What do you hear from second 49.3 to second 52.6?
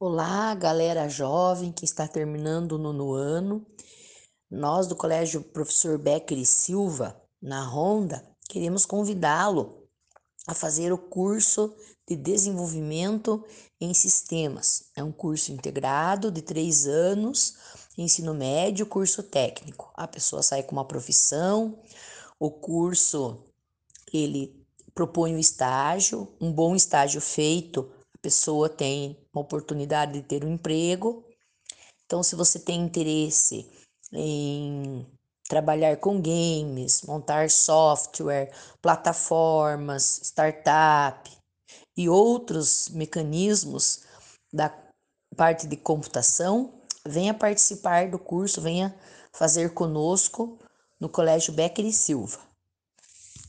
fazer conosco no Colégio Becker e Silva.